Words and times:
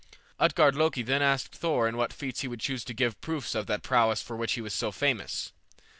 Utgard 0.39 0.75
Loki 0.75 1.03
then 1.03 1.21
asked 1.21 1.53
Thor 1.53 1.87
in 1.87 1.95
what 1.95 2.11
feats 2.11 2.39
he 2.41 2.47
would 2.47 2.59
choose 2.59 2.83
to 2.85 2.93
give 2.95 3.21
proofs 3.21 3.53
of 3.53 3.67
that 3.67 3.83
prowess 3.83 4.19
for 4.19 4.35
which 4.35 4.53
he 4.53 4.61
was 4.61 4.73
so 4.73 4.91
famous. 4.91 5.51